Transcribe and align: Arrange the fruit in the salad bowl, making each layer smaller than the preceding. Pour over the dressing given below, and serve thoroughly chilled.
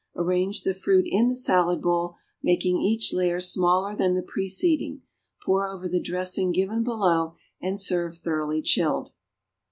Arrange 0.15 0.63
the 0.63 0.73
fruit 0.73 1.05
in 1.07 1.29
the 1.29 1.35
salad 1.35 1.79
bowl, 1.83 2.15
making 2.41 2.81
each 2.81 3.13
layer 3.13 3.39
smaller 3.39 3.95
than 3.95 4.15
the 4.15 4.23
preceding. 4.23 5.03
Pour 5.43 5.69
over 5.69 5.87
the 5.87 6.01
dressing 6.01 6.51
given 6.51 6.81
below, 6.83 7.35
and 7.61 7.79
serve 7.79 8.17
thoroughly 8.17 8.63
chilled. 8.63 9.11